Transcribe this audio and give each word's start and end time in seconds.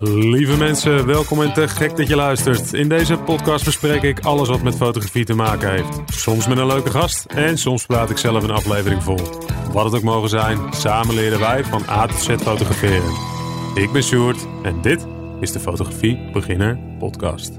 Lieve 0.00 0.56
mensen, 0.56 1.06
welkom 1.06 1.42
en 1.42 1.52
te 1.52 1.68
gek 1.68 1.96
dat 1.96 2.08
je 2.08 2.16
luistert. 2.16 2.72
In 2.72 2.88
deze 2.88 3.16
podcast 3.16 3.64
bespreek 3.64 4.02
ik 4.02 4.20
alles 4.20 4.48
wat 4.48 4.62
met 4.62 4.76
fotografie 4.76 5.24
te 5.24 5.34
maken 5.34 5.70
heeft. 5.70 6.00
Soms 6.06 6.48
met 6.48 6.58
een 6.58 6.66
leuke 6.66 6.90
gast 6.90 7.24
en 7.24 7.58
soms 7.58 7.86
praat 7.86 8.10
ik 8.10 8.16
zelf 8.16 8.42
een 8.42 8.50
aflevering 8.50 9.02
vol. 9.02 9.18
Wat 9.72 9.84
het 9.84 9.94
ook 9.94 10.02
mogen 10.02 10.28
zijn, 10.28 10.58
samen 10.72 11.14
leren 11.14 11.40
wij 11.40 11.64
van 11.64 11.82
A 11.88 12.06
tot 12.06 12.20
Z 12.20 12.28
fotograferen. 12.28 13.12
Ik 13.74 13.92
ben 13.92 14.02
Sjoerd 14.02 14.46
en 14.62 14.80
dit 14.82 15.06
is 15.40 15.52
de 15.52 15.60
Fotografie 15.60 16.30
Beginner 16.32 16.78
Podcast. 16.98 17.58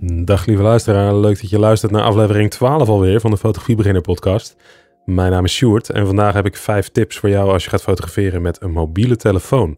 Dag 0.00 0.46
lieve 0.46 0.62
luisteraar, 0.62 1.14
leuk 1.14 1.40
dat 1.40 1.50
je 1.50 1.58
luistert 1.58 1.92
naar 1.92 2.02
aflevering 2.02 2.50
12 2.50 2.88
alweer 2.88 3.20
van 3.20 3.30
de 3.30 3.36
Fotografie 3.36 3.76
Beginner 3.76 4.02
Podcast. 4.02 4.56
Mijn 5.04 5.30
naam 5.30 5.44
is 5.44 5.52
Sjoerd 5.52 5.90
en 5.90 6.06
vandaag 6.06 6.34
heb 6.34 6.46
ik 6.46 6.56
vijf 6.56 6.88
tips 6.88 7.18
voor 7.18 7.28
jou 7.28 7.52
als 7.52 7.64
je 7.64 7.70
gaat 7.70 7.82
fotograferen 7.82 8.42
met 8.42 8.62
een 8.62 8.72
mobiele 8.72 9.16
telefoon. 9.16 9.76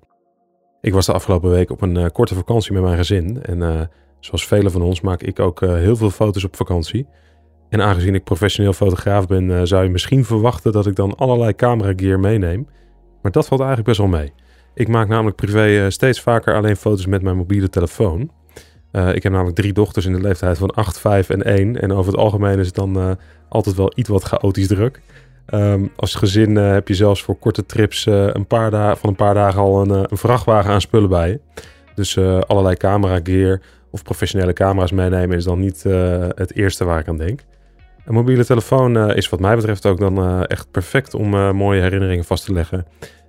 Ik 0.83 0.93
was 0.93 1.07
de 1.07 1.13
afgelopen 1.13 1.51
week 1.51 1.71
op 1.71 1.83
een 1.83 1.97
uh, 1.97 2.07
korte 2.13 2.35
vakantie 2.35 2.73
met 2.73 2.83
mijn 2.83 2.97
gezin. 2.97 3.43
En 3.43 3.59
uh, 3.59 3.81
zoals 4.21 4.47
velen 4.47 4.73
van 4.73 4.83
ons 4.83 5.01
maak 5.01 5.23
ik 5.23 5.41
ook 5.41 5.63
uh, 5.63 5.75
heel 5.75 5.97
veel 5.97 6.11
foto's 6.11 6.45
op 6.45 6.57
vakantie. 6.57 7.07
En 7.69 7.81
aangezien 7.81 8.15
ik 8.15 8.25
professioneel 8.25 8.73
fotograaf 8.73 9.27
ben, 9.27 9.67
zou 9.67 9.85
je 9.85 9.91
misschien 9.91 10.25
verwachten 10.25 10.73
dat 10.73 10.87
ik 10.87 10.97
dan 10.97 11.15
allerlei 11.15 11.55
camera 11.55 11.93
gear 11.97 12.21
meeneem. 12.21 12.69
Maar 13.23 13.33
dat 13.33 13.47
valt 13.47 13.61
eigenlijk 13.61 13.89
best 13.89 14.01
wel 14.01 14.21
mee. 14.21 14.33
Ik 14.75 14.89
maak 14.89 15.09
namelijk 15.09 15.37
privé 15.37 15.91
steeds 15.91 16.21
vaker 16.21 16.55
alleen 16.55 16.77
foto's 16.77 17.07
met 17.07 17.23
mijn 17.23 17.37
mobiele 17.37 17.69
telefoon. 17.69 18.31
ik 18.93 19.23
heb 19.23 19.33
namelijk 19.33 19.57
drie 19.57 19.73
dochters 19.73 20.07
in 20.07 20.13
de 20.13 20.21
leeftijd 20.21 20.59
van 20.59 20.71
8, 20.71 20.99
5 20.99 21.31
en 21.31 21.43
1. 21.43 21.81
En 21.81 21.93
over 21.93 22.13
het 22.13 22.21
algemeen 22.21 22.59
is 22.59 22.67
het 22.67 22.75
dan 22.75 23.19
altijd 23.49 23.77
wel 23.77 23.93
iets 23.95 24.09
wat 24.09 24.23
chaotisch 24.23 24.69
druk. 24.69 25.01
Um, 25.51 25.93
als 25.97 26.15
gezin 26.15 26.51
uh, 26.51 26.73
heb 26.73 26.89
je 26.89 26.95
zelfs 26.95 27.23
voor 27.23 27.37
korte 27.37 27.67
trips 27.67 28.07
uh, 28.07 28.29
een 28.33 28.47
paar 28.47 28.71
dagen, 28.71 28.97
van 28.97 29.09
een 29.09 29.17
paar 29.17 29.35
dagen 29.35 29.61
al 29.61 29.83
een, 29.83 29.89
uh, 29.89 30.03
een 30.09 30.17
vrachtwagen 30.17 30.71
aan 30.71 30.81
spullen 30.81 31.09
bij 31.09 31.29
je. 31.29 31.41
Dus 31.95 32.19
allerlei 32.47 32.77
camera 32.77 33.21
gear 33.23 33.61
of 33.91 34.03
professionele 34.03 34.53
camera's 34.53 34.93
meenemen 34.93 35.37
is 35.37 35.45
dan 35.45 35.59
niet 35.59 35.83
het 36.35 36.55
eerste 36.55 36.85
waar 36.85 36.99
ik 36.99 37.09
aan 37.09 37.17
denk. 37.17 37.41
Een 38.05 38.15
mobiele 38.15 38.45
telefoon 38.45 39.11
is 39.11 39.29
wat 39.29 39.41
mij 39.41 39.57
betreft 39.57 39.87
ook 39.87 39.99
dan 39.99 40.47
echt 40.47 40.71
perfect 40.71 41.15
om 41.15 41.29
mooie 41.57 41.81
herinneringen 41.81 42.25
vast 42.25 42.45
te 42.45 42.53
leggen. 42.53 42.87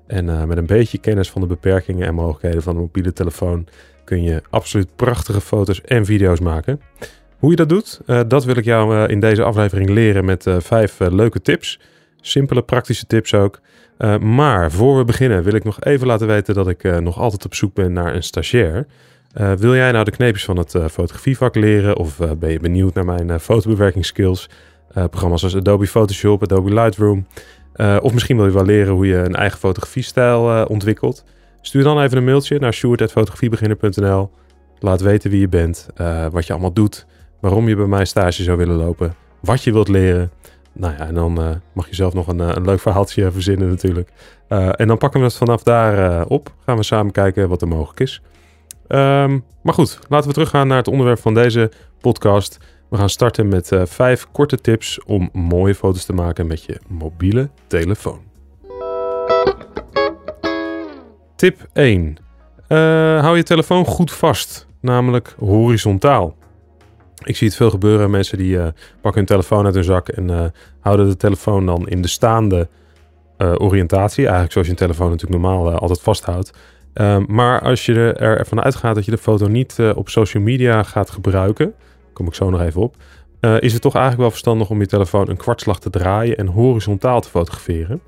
En 0.07 0.47
met 0.47 0.57
een 0.57 0.65
beetje 0.65 0.97
kennis 0.97 1.31
van 1.31 1.41
de 1.41 1.47
beperkingen 1.47 2.07
en 2.07 2.15
mogelijkheden 2.15 2.61
van 2.61 2.73
de 2.73 2.79
mobiele 2.79 3.13
telefoon 3.13 3.67
kun 4.03 4.23
je 4.23 4.41
absoluut 4.49 4.95
prachtige 4.95 5.41
foto's 5.41 5.81
en 5.81 6.05
video's 6.05 6.39
maken. 6.39 6.81
Hoe 7.37 7.49
je 7.49 7.55
dat 7.55 7.69
doet, 7.69 8.01
dat 8.27 8.45
wil 8.45 8.57
ik 8.57 8.65
jou 8.65 9.07
in 9.07 9.19
deze 9.19 9.43
aflevering 9.43 9.89
leren 9.89 10.25
met 10.25 10.45
vijf 10.57 10.99
leuke 10.99 11.41
tips. 11.41 11.79
Simpele 12.25 12.61
praktische 12.61 13.05
tips 13.05 13.33
ook. 13.33 13.59
Uh, 13.99 14.17
maar 14.17 14.71
voor 14.71 14.97
we 14.97 15.05
beginnen 15.05 15.43
wil 15.43 15.53
ik 15.53 15.63
nog 15.63 15.81
even 15.81 16.07
laten 16.07 16.27
weten 16.27 16.53
dat 16.53 16.67
ik 16.67 16.83
uh, 16.83 16.97
nog 16.97 17.19
altijd 17.19 17.45
op 17.45 17.55
zoek 17.55 17.73
ben 17.73 17.93
naar 17.93 18.15
een 18.15 18.23
stagiair. 18.23 18.87
Uh, 19.37 19.51
wil 19.51 19.75
jij 19.75 19.91
nou 19.91 20.05
de 20.05 20.11
kneepjes 20.11 20.45
van 20.45 20.57
het 20.57 20.75
fotografievak 20.91 21.55
leren 21.55 21.97
of 21.97 22.17
ben 22.39 22.51
je 22.51 22.59
benieuwd 22.59 22.93
naar 22.93 23.05
mijn 23.05 23.39
fotobewerkingsskills? 23.39 24.49
programma's 24.93 25.43
als 25.43 25.55
Adobe 25.55 25.87
Photoshop, 25.87 26.43
Adobe 26.43 26.73
Lightroom. 26.73 27.27
of 28.01 28.13
misschien 28.13 28.35
wil 28.35 28.45
je 28.45 28.51
wel 28.51 28.65
leren 28.65 28.93
hoe 28.93 29.07
je 29.07 29.15
een 29.15 29.35
eigen 29.35 29.59
fotografiestijl 29.59 30.65
ontwikkelt. 30.65 31.23
Stuur 31.61 31.83
dan 31.83 32.01
even 32.01 32.17
een 32.17 32.23
mailtje 32.23 32.59
naar 32.59 32.73
sjoerd.fotografiebeginner.nl. 32.73 34.31
Laat 34.79 35.01
weten 35.01 35.29
wie 35.29 35.39
je 35.39 35.47
bent, 35.47 35.87
wat 36.31 36.45
je 36.45 36.53
allemaal 36.53 36.73
doet, 36.73 37.05
waarom 37.39 37.67
je 37.67 37.75
bij 37.75 37.85
mij 37.85 38.05
stage 38.05 38.43
zou 38.43 38.57
willen 38.57 38.75
lopen, 38.75 39.15
wat 39.39 39.63
je 39.63 39.73
wilt 39.73 39.87
leren 39.87 40.31
nou 40.73 40.93
ja, 40.97 41.07
en 41.07 41.13
dan 41.13 41.41
uh, 41.41 41.49
mag 41.73 41.87
je 41.87 41.95
zelf 41.95 42.13
nog 42.13 42.27
een, 42.27 42.39
uh, 42.39 42.49
een 42.53 42.65
leuk 42.65 42.79
verhaaltje 42.79 43.31
verzinnen 43.31 43.69
natuurlijk. 43.69 44.09
En 44.47 44.87
dan 44.87 44.97
pakken 44.97 45.19
we 45.19 45.25
het 45.25 45.35
vanaf 45.35 45.63
daar 45.63 46.25
op. 46.25 46.53
Gaan 46.65 46.77
we 46.77 46.83
samen 46.83 47.11
kijken 47.11 47.49
wat 47.49 47.61
er 47.61 47.67
mogelijk 47.67 47.99
is. 47.99 48.21
Um, 48.87 49.43
maar 49.61 49.73
goed, 49.73 49.99
laten 50.09 50.27
we 50.27 50.33
teruggaan 50.33 50.67
naar 50.67 50.77
het 50.77 50.87
onderwerp 50.87 51.19
van 51.19 51.33
deze 51.33 51.71
podcast. 52.01 52.57
We 52.89 52.97
gaan 52.97 53.09
starten 53.09 53.47
met 53.47 53.71
vijf 53.83 54.27
korte 54.31 54.57
tips 54.57 55.03
om 55.03 55.29
mooie 55.31 55.75
foto's 55.75 56.05
te 56.05 56.13
maken 56.13 56.47
met 56.47 56.63
je 56.63 56.79
mobiele 56.87 57.49
telefoon. 57.67 58.21
Tip 61.35 61.67
1. 61.73 62.17
hou 63.21 63.37
je 63.37 63.43
telefoon 63.43 63.85
goed 63.85 64.11
vast, 64.11 64.67
namelijk 64.79 65.35
horizontaal. 65.39 66.35
Ik 67.23 67.35
zie 67.35 67.47
het 67.47 67.55
veel 67.55 67.69
gebeuren. 67.69 68.09
Mensen 68.09 68.37
die 68.37 68.55
uh, 68.55 68.63
pakken 69.01 69.13
hun 69.13 69.25
telefoon 69.25 69.65
uit 69.65 69.73
hun 69.73 69.83
zak 69.83 70.09
en 70.09 70.29
uh, 70.29 70.45
houden 70.79 71.07
de 71.07 71.17
telefoon 71.17 71.65
dan 71.65 71.87
in 71.87 72.01
de 72.01 72.07
staande 72.07 72.67
uh, 73.37 73.53
oriëntatie. 73.57 74.23
Eigenlijk 74.23 74.51
zoals 74.51 74.67
je 74.67 74.73
een 74.73 74.79
telefoon 74.79 75.09
natuurlijk 75.09 75.41
normaal 75.41 75.71
altijd 75.71 76.01
vasthoudt. 76.01 76.53
Ehm, 76.93 77.23
maar 77.27 77.61
als 77.61 77.85
je 77.85 77.93
er 78.13 78.37
ervan 78.37 78.61
uitgaat 78.61 78.95
dat 78.95 79.05
je 79.05 79.11
de 79.11 79.17
foto 79.17 79.47
niet 79.47 79.79
op 79.95 80.09
social 80.09 80.43
media 80.43 80.83
gaat 80.83 81.09
gebruiken, 81.09 81.73
kom 82.13 82.27
ik 82.27 82.33
zo 82.33 82.49
nog 82.49 82.61
even 82.61 82.81
op, 82.81 82.95
is 83.59 83.73
het 83.73 83.81
toch 83.81 83.93
eigenlijk 83.93 84.21
wel 84.21 84.29
verstandig 84.29 84.69
om 84.69 84.79
je 84.79 84.85
telefoon 84.85 85.29
een 85.29 85.37
kwartslag 85.37 85.79
te 85.79 85.89
draaien 85.89 86.37
en 86.37 86.47
horizontaal 86.47 87.21
te 87.21 87.29
fotograferen. 87.29 88.01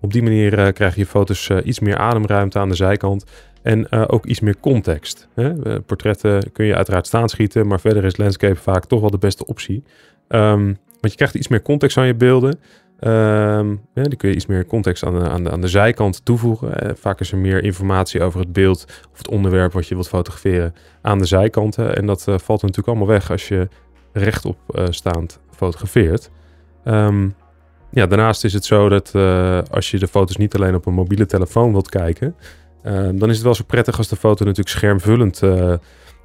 Op 0.00 0.12
die 0.12 0.22
manier 0.22 0.72
krijg 0.72 0.94
je 0.96 1.06
foto's 1.06 1.50
iets 1.64 1.80
meer 1.80 1.96
ademruimte 1.96 2.58
aan 2.58 2.68
de 2.68 2.74
zijkant 2.74 3.24
en 3.62 3.86
uh, 3.90 4.04
ook 4.06 4.26
iets 4.26 4.40
meer 4.40 4.56
context. 4.60 5.28
Hè? 5.34 5.52
Uh, 5.54 5.76
portretten 5.86 6.52
kun 6.52 6.64
je 6.64 6.76
uiteraard 6.76 7.06
staan 7.06 7.28
schieten, 7.28 7.66
maar 7.66 7.80
verder 7.80 8.04
is 8.04 8.16
landscape 8.16 8.56
vaak 8.56 8.84
toch 8.84 9.00
wel 9.00 9.10
de 9.10 9.18
beste 9.18 9.46
optie. 9.46 9.82
Um, 10.28 10.64
want 11.00 11.12
je 11.12 11.16
krijgt 11.16 11.34
iets 11.34 11.48
meer 11.48 11.62
context 11.62 11.96
aan 11.96 12.06
je 12.06 12.14
beelden. 12.14 12.58
Um, 13.00 13.80
ja, 13.94 14.02
die 14.02 14.16
kun 14.16 14.28
je 14.28 14.34
iets 14.34 14.46
meer 14.46 14.66
context 14.66 15.04
aan 15.04 15.18
de, 15.18 15.28
aan 15.28 15.44
de, 15.44 15.50
aan 15.50 15.60
de 15.60 15.68
zijkant 15.68 16.24
toevoegen. 16.24 16.84
Uh, 16.84 16.90
vaak 16.94 17.20
is 17.20 17.32
er 17.32 17.38
meer 17.38 17.64
informatie 17.64 18.22
over 18.22 18.40
het 18.40 18.52
beeld 18.52 18.84
of 19.12 19.18
het 19.18 19.28
onderwerp 19.28 19.72
wat 19.72 19.86
je 19.86 19.94
wilt 19.94 20.08
fotograferen 20.08 20.74
aan 21.00 21.18
de 21.18 21.24
zijkanten. 21.24 21.96
En 21.96 22.06
dat 22.06 22.22
valt 22.22 22.62
natuurlijk 22.62 22.88
allemaal 22.88 23.06
weg 23.06 23.30
als 23.30 23.48
je 23.48 23.68
rechtop 24.12 24.86
staand 24.90 25.40
fotografeert. 25.50 26.30
Um, 26.84 27.34
ja, 27.90 28.06
daarnaast 28.06 28.44
is 28.44 28.52
het 28.52 28.64
zo 28.64 28.88
dat 28.88 29.14
als 29.70 29.90
je 29.90 29.98
de 29.98 30.08
foto's 30.08 30.36
niet 30.36 30.54
alleen 30.54 30.74
op 30.74 30.86
een 30.86 30.94
mobiele 30.94 31.26
telefoon 31.26 31.72
wilt 31.72 31.88
kijken, 31.88 32.34
Ehm, 32.82 33.18
dan 33.18 33.28
is 33.28 33.34
het 33.34 33.44
wel 33.44 33.54
zo 33.54 33.64
prettig 33.66 33.98
als 33.98 34.08
de 34.08 34.16
foto 34.16 34.44
natuurlijk 34.44 34.76
schermvullend 34.76 35.42
uh, 35.42 35.74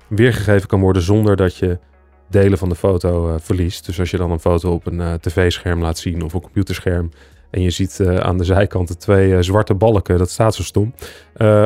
weergegeven 0.08 0.68
kan 0.68 0.80
worden 0.80 1.02
zonder 1.02 1.36
dat 1.36 1.56
je 1.56 1.80
delen 2.30 2.58
van 2.58 2.70
de 2.70 2.76
foto 2.76 3.30
uh, 3.30 3.36
verliest. 3.40 3.86
Dus 3.86 4.00
als 4.00 4.12
je 4.12 4.18
dan 4.18 4.32
een 4.32 4.40
foto 4.40 4.72
op 4.74 4.86
een 4.86 5.20
tv-scherm 5.20 5.82
laat 5.82 5.98
zien 5.98 6.24
of 6.24 6.34
een 6.34 6.42
computerscherm 6.42 7.12
en 7.50 7.62
je 7.62 7.70
ziet 7.70 8.02
aan 8.20 8.38
de 8.38 8.44
zijkanten 8.44 8.98
twee 8.98 9.44
zwarte 9.44 9.74
balken, 9.74 10.18
dat 10.18 10.30
staat 10.30 10.56
zo 10.56 10.64
stom. 10.64 10.94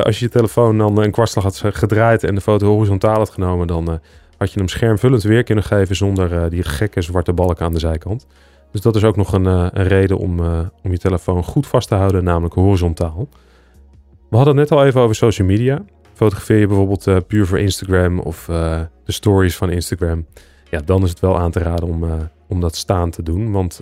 als 0.02 0.18
je 0.18 0.24
je 0.24 0.30
telefoon 0.30 0.78
dan 0.78 0.98
een 0.98 1.10
kwartslag 1.10 1.44
had 1.44 1.62
gedraaid 1.66 2.24
en 2.24 2.34
de 2.34 2.40
foto 2.40 2.66
horizontaal 2.66 3.16
had 3.16 3.30
genomen, 3.30 3.66
dan 3.66 4.00
had 4.36 4.52
je 4.52 4.58
hem 4.58 4.68
schermvullend 4.68 5.22
weer 5.22 5.42
kunnen 5.42 5.64
geven 5.64 5.96
zonder 5.96 6.50
die 6.50 6.62
gekke 6.62 7.02
zwarte 7.02 7.32
balken 7.32 7.64
aan 7.64 7.72
de 7.72 7.78
zijkant. 7.78 8.26
Dus 8.70 8.80
dat 8.80 8.96
is 8.96 9.04
ook 9.04 9.16
nog 9.16 9.32
een, 9.32 9.44
een 9.44 9.88
reden 9.88 10.18
om, 10.18 10.40
om 10.82 10.90
je 10.90 10.98
telefoon 10.98 11.44
goed 11.44 11.66
vast 11.66 11.88
te 11.88 11.94
houden, 11.94 12.24
namelijk 12.24 12.54
horizontaal. 12.54 13.28
We 14.32 14.38
hadden 14.38 14.56
het 14.56 14.70
net 14.70 14.78
al 14.78 14.86
even 14.86 15.00
over 15.00 15.14
social 15.14 15.46
media. 15.46 15.84
Fotografeer 16.12 16.58
je 16.58 16.66
bijvoorbeeld 16.66 17.06
uh, 17.06 17.16
puur 17.26 17.46
voor 17.46 17.58
Instagram 17.58 18.18
of 18.18 18.48
uh, 18.48 18.80
de 19.04 19.12
stories 19.12 19.56
van 19.56 19.70
Instagram. 19.70 20.26
Ja, 20.70 20.80
dan 20.84 21.02
is 21.02 21.10
het 21.10 21.20
wel 21.20 21.38
aan 21.38 21.50
te 21.50 21.58
raden 21.58 21.88
om, 21.88 22.04
uh, 22.04 22.12
om 22.48 22.60
dat 22.60 22.76
staan 22.76 23.10
te 23.10 23.22
doen. 23.22 23.52
Want 23.52 23.80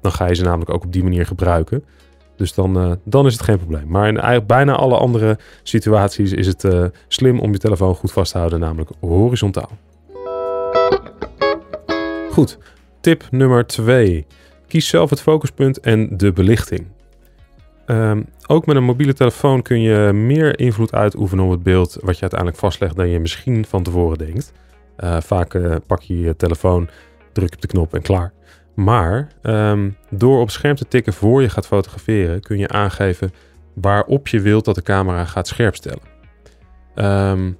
dan 0.00 0.12
ga 0.12 0.26
je 0.26 0.34
ze 0.34 0.42
namelijk 0.42 0.70
ook 0.70 0.84
op 0.84 0.92
die 0.92 1.02
manier 1.02 1.26
gebruiken. 1.26 1.84
Dus 2.36 2.54
dan, 2.54 2.98
dan 3.04 3.26
is 3.26 3.32
het 3.32 3.42
geen 3.42 3.58
probleem. 3.58 3.88
Maar 3.88 4.08
in 4.08 4.16
eigenlijk 4.16 4.46
bijna 4.46 4.74
alle 4.76 4.96
andere 4.96 5.38
situaties 5.62 6.32
is 6.32 6.46
het 6.46 6.92
slim 7.08 7.40
om 7.40 7.52
je 7.52 7.58
telefoon 7.58 7.94
goed 7.94 8.12
vast 8.12 8.32
te 8.32 8.38
houden, 8.38 8.60
namelijk 8.60 8.90
horizontaal. 9.00 9.70
Goed, 12.30 12.58
tip 13.00 13.24
nummer 13.30 13.66
2. 13.66 14.26
Kies 14.66 14.88
zelf 14.88 15.10
het 15.10 15.20
focuspunt 15.20 15.80
en 15.80 16.16
de 16.16 16.32
belichting. 16.32 16.86
Um, 17.90 18.26
ook 18.46 18.66
met 18.66 18.76
een 18.76 18.84
mobiele 18.84 19.12
telefoon 19.12 19.62
kun 19.62 19.80
je 19.80 20.12
meer 20.12 20.58
invloed 20.58 20.94
uitoefenen 20.94 21.44
op 21.44 21.50
het 21.50 21.62
beeld 21.62 21.98
wat 22.00 22.14
je 22.14 22.20
uiteindelijk 22.20 22.60
vastlegt 22.60 22.96
dan 22.96 23.08
je 23.08 23.20
misschien 23.20 23.64
van 23.64 23.82
tevoren 23.82 24.18
denkt. 24.18 24.52
Uh, 24.98 25.20
vaak 25.20 25.54
uh, 25.54 25.76
pak 25.86 26.00
je 26.00 26.20
je 26.20 26.36
telefoon, 26.36 26.88
druk 27.32 27.54
op 27.54 27.60
de 27.60 27.66
knop 27.66 27.94
en 27.94 28.02
klaar. 28.02 28.32
Maar 28.74 29.28
um, 29.42 29.96
door 30.10 30.40
op 30.40 30.50
scherm 30.50 30.76
te 30.76 30.88
tikken 30.88 31.12
voor 31.12 31.42
je 31.42 31.48
gaat 31.48 31.66
fotograferen, 31.66 32.40
kun 32.40 32.58
je 32.58 32.68
aangeven 32.68 33.32
waarop 33.74 34.28
je 34.28 34.40
wilt 34.40 34.64
dat 34.64 34.74
de 34.74 34.82
camera 34.82 35.24
gaat 35.24 35.46
scherpstellen. 35.46 36.02
Um, 36.94 37.58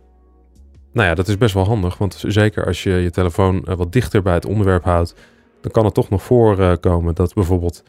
nou 0.93 1.09
ja, 1.09 1.15
dat 1.15 1.29
is 1.29 1.39
best 1.39 1.55
wel 1.55 1.67
handig, 1.67 1.99
want 1.99 2.25
zeker 2.27 2.67
als 2.67 2.83
je 2.83 2.91
je 2.91 3.11
telefoon 3.11 3.65
uh, 3.69 3.75
wat 3.75 3.93
dichter 3.93 4.23
bij 4.23 4.35
het 4.35 4.47
onderwerp 4.47 4.85
houdt, 4.85 5.15
dan 5.61 5.71
kan 5.71 5.85
het 5.85 5.95
toch 5.95 6.09
nog 6.09 6.23
voorkomen 6.23 7.15
dat 7.15 7.35
bijvoorbeeld 7.35 7.83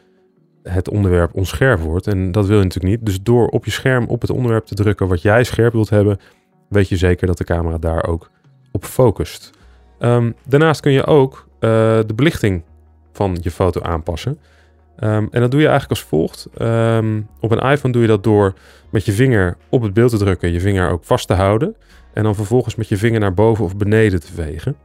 het 0.62 0.88
onderwerp 0.88 1.34
onscherp 1.34 1.80
wordt. 1.80 2.06
En 2.06 2.32
dat 2.32 2.46
wil 2.46 2.56
je 2.58 2.62
natuurlijk 2.62 2.94
niet. 2.94 3.06
Dus 3.06 3.22
door 3.22 3.46
op 3.46 3.64
je 3.64 3.70
scherm 3.70 4.06
op 4.06 4.20
het 4.20 4.30
onderwerp 4.30 4.64
te 4.64 4.74
drukken 4.74 5.08
wat 5.08 5.22
jij 5.22 5.44
scherp 5.44 5.72
wilt 5.72 5.90
hebben, 5.90 6.20
weet 6.68 6.88
je 6.88 6.96
zeker 6.96 7.26
dat 7.26 7.38
de 7.38 7.44
camera 7.44 7.78
daar 7.78 8.06
ook 8.06 8.30
op 8.70 8.84
focust. 8.84 9.50
Um, 9.98 10.34
daarnaast 10.46 10.80
kun 10.80 10.92
je 10.92 11.06
ook 11.06 11.46
uh, 11.54 11.70
de 12.06 12.14
belichting 12.14 12.62
van 13.12 13.38
je 13.40 13.50
foto 13.50 13.80
aanpassen. 13.80 14.38
Ehm, 14.96 15.26
en 15.30 15.40
dat 15.40 15.50
doe 15.50 15.60
je 15.60 15.68
eigenlijk 15.68 16.00
als 16.00 16.08
volgt. 16.08 16.48
Ehm, 16.56 17.20
op 17.40 17.50
een 17.50 17.70
iPhone 17.70 17.92
doe 17.92 18.02
je 18.02 18.08
dat 18.08 18.24
door 18.24 18.54
met 18.90 19.04
je 19.04 19.12
vinger 19.12 19.56
op 19.68 19.82
het 19.82 19.94
beeld 19.94 20.10
te 20.10 20.16
drukken, 20.16 20.52
je 20.52 20.60
vinger 20.60 20.90
ook 20.90 21.04
vast 21.04 21.26
te 21.26 21.34
houden. 21.34 21.76
En 22.12 22.22
dan 22.22 22.34
vervolgens 22.34 22.74
met 22.74 22.88
je 22.88 22.96
vinger 22.96 23.20
naar 23.20 23.34
boven 23.34 23.64
of 23.64 23.76
beneden 23.76 24.20
te 24.20 24.32
vegen. 24.32 24.76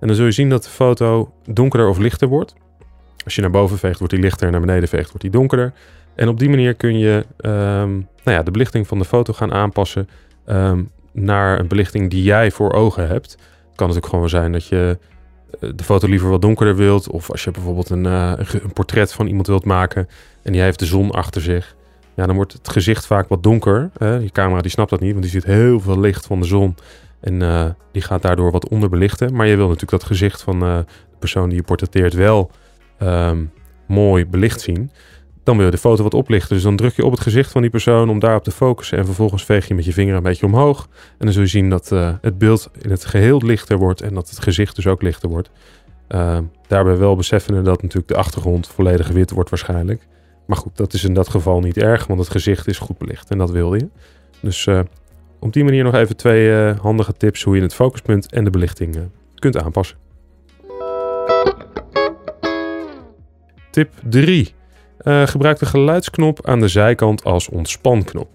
En 0.00 0.06
dan 0.06 0.16
zul 0.16 0.24
je 0.24 0.32
zien 0.32 0.48
dat 0.48 0.64
de 0.64 0.70
foto 0.70 1.32
donkerder 1.44 1.88
of 1.88 1.98
lichter 1.98 2.28
wordt. 2.28 2.54
Als 3.26 3.34
je 3.34 3.40
naar 3.40 3.50
boven 3.50 3.78
veegt, 3.78 3.98
wordt 3.98 4.14
die 4.14 4.22
lichter. 4.22 4.46
En 4.46 4.52
naar 4.52 4.60
beneden 4.60 4.88
veegt, 4.88 5.06
wordt 5.06 5.20
die 5.20 5.30
donkerder. 5.30 5.72
En 6.14 6.28
op 6.28 6.38
die 6.38 6.48
manier 6.48 6.74
kun 6.74 6.98
je 6.98 7.26
ehm, 7.36 7.90
nou 7.92 8.36
ja, 8.36 8.42
de 8.42 8.50
belichting 8.50 8.86
van 8.86 8.98
de 8.98 9.04
foto 9.04 9.32
gaan 9.32 9.52
aanpassen 9.52 10.08
naar 11.12 11.58
een 11.58 11.68
belichting 11.68 12.10
die 12.10 12.22
jij 12.22 12.50
voor 12.50 12.72
ogen 12.72 13.08
hebt. 13.08 13.30
Het 13.30 13.76
kan 13.76 13.86
natuurlijk 13.86 14.12
gewoon 14.14 14.28
zijn 14.28 14.52
dat 14.52 14.66
je 14.66 14.98
eh, 15.60 15.70
de 15.74 15.84
foto 15.84 16.08
liever 16.08 16.30
wat 16.30 16.42
donkerder 16.42 16.76
wilt. 16.76 17.10
Of 17.10 17.30
als 17.30 17.44
je 17.44 17.50
bijvoorbeeld 17.50 17.90
een, 17.90 18.04
uh, 18.04 18.32
een 18.36 18.72
portret 18.72 19.12
van 19.12 19.26
iemand 19.26 19.46
wilt 19.46 19.64
maken 19.64 20.08
en 20.42 20.52
die 20.52 20.60
heeft 20.60 20.78
de 20.78 20.86
zon 20.86 21.10
achter 21.10 21.42
zich. 21.42 21.76
Ja, 22.14 22.26
dan 22.26 22.36
wordt 22.36 22.52
het 22.52 22.68
gezicht 22.68 23.06
vaak 23.06 23.28
wat 23.28 23.42
donker. 23.42 23.90
Hè? 23.98 24.14
Je 24.14 24.30
camera 24.30 24.60
die 24.60 24.70
snapt 24.70 24.90
dat 24.90 25.00
niet, 25.00 25.10
want 25.10 25.22
die 25.22 25.32
ziet 25.32 25.44
heel 25.44 25.80
veel 25.80 26.00
licht 26.00 26.26
van 26.26 26.40
de 26.40 26.46
zon. 26.46 26.76
En 27.20 27.40
uh, 27.40 27.64
die 27.92 28.02
gaat 28.02 28.22
daardoor 28.22 28.50
wat 28.50 28.68
onderbelichten. 28.68 29.34
Maar 29.34 29.46
je 29.46 29.56
wil 29.56 29.66
natuurlijk 29.66 30.00
dat 30.00 30.04
gezicht 30.04 30.42
van 30.42 30.60
de 30.60 30.84
persoon 31.18 31.48
die 31.48 31.58
je 31.58 31.64
portretteert 31.64 32.14
wel 32.14 32.50
um, 33.02 33.50
mooi 33.86 34.26
belicht 34.26 34.60
zien. 34.60 34.90
Dan 35.42 35.56
wil 35.56 35.64
je 35.64 35.70
de 35.70 35.78
foto 35.78 36.02
wat 36.02 36.14
oplichten. 36.14 36.54
Dus 36.54 36.64
dan 36.64 36.76
druk 36.76 36.96
je 36.96 37.04
op 37.04 37.10
het 37.10 37.20
gezicht 37.20 37.50
van 37.50 37.60
die 37.60 37.70
persoon 37.70 38.10
om 38.10 38.18
daarop 38.18 38.44
te 38.44 38.50
focussen. 38.50 38.98
En 38.98 39.04
vervolgens 39.04 39.44
veeg 39.44 39.68
je 39.68 39.74
met 39.74 39.84
je 39.84 39.92
vinger 39.92 40.14
een 40.14 40.22
beetje 40.22 40.46
omhoog. 40.46 40.88
En 40.92 41.24
dan 41.24 41.32
zul 41.32 41.42
je 41.42 41.48
zien 41.48 41.70
dat 41.70 41.92
uh, 41.92 42.14
het 42.20 42.38
beeld 42.38 42.70
in 42.80 42.90
het 42.90 43.04
geheel 43.04 43.42
lichter 43.44 43.78
wordt. 43.78 44.00
En 44.00 44.14
dat 44.14 44.28
het 44.30 44.38
gezicht 44.38 44.76
dus 44.76 44.86
ook 44.86 45.02
lichter 45.02 45.28
wordt. 45.28 45.50
Uh, 46.08 46.38
daarbij 46.66 46.96
wel 46.96 47.16
beseffende 47.16 47.62
dat 47.62 47.82
natuurlijk 47.82 48.08
de 48.08 48.16
achtergrond 48.16 48.68
volledig 48.68 49.08
wit 49.08 49.30
wordt 49.30 49.50
waarschijnlijk. 49.50 50.06
Maar 50.46 50.56
goed, 50.56 50.76
dat 50.76 50.92
is 50.92 51.04
in 51.04 51.14
dat 51.14 51.28
geval 51.28 51.60
niet 51.60 51.76
erg, 51.76 52.06
want 52.06 52.20
het 52.20 52.30
gezicht 52.30 52.66
is 52.66 52.78
goed 52.78 52.98
belicht. 52.98 53.30
En 53.30 53.38
dat 53.38 53.50
wilde 53.50 53.78
je. 53.78 53.88
Dus 54.40 54.66
uh, 54.66 54.80
op 55.38 55.52
die 55.52 55.64
manier 55.64 55.84
nog 55.84 55.94
even 55.94 56.16
twee 56.16 56.72
handige 56.72 57.12
tips 57.12 57.42
hoe 57.42 57.56
je 57.56 57.62
het 57.62 57.74
focuspunt 57.74 58.32
en 58.32 58.44
de 58.44 58.50
belichting 58.50 58.98
kunt 59.34 59.62
aanpassen. 59.62 60.05
Tip 63.76 63.92
3. 64.08 64.54
Uh, 65.02 65.26
gebruik 65.26 65.58
de 65.58 65.66
geluidsknop 65.66 66.46
aan 66.46 66.60
de 66.60 66.68
zijkant 66.68 67.24
als 67.24 67.48
ontspanknop. 67.48 68.28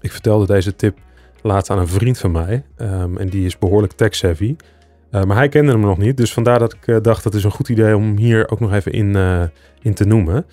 Ik 0.00 0.12
vertelde 0.12 0.46
deze 0.46 0.76
tip 0.76 0.98
laatst 1.42 1.70
aan 1.70 1.78
een 1.78 1.88
vriend 1.88 2.18
van 2.18 2.30
mij. 2.30 2.64
Um, 2.76 3.18
en 3.18 3.28
die 3.28 3.46
is 3.46 3.58
behoorlijk 3.58 3.92
tech-savvy. 3.92 4.56
Uh, 5.10 5.22
maar 5.22 5.36
hij 5.36 5.48
kende 5.48 5.72
hem 5.72 5.80
nog 5.80 5.98
niet. 5.98 6.16
Dus 6.16 6.32
vandaar 6.32 6.58
dat 6.58 6.72
ik 6.72 6.86
uh, 6.86 6.96
dacht 7.02 7.22
dat 7.22 7.32
het 7.32 7.34
is 7.34 7.44
een 7.44 7.50
goed 7.50 7.68
idee 7.68 7.96
om 7.96 8.16
hier 8.16 8.50
ook 8.50 8.60
nog 8.60 8.72
even 8.72 8.92
in, 8.92 9.16
in 9.82 9.94
te 9.94 10.04
noemen. 10.04 10.46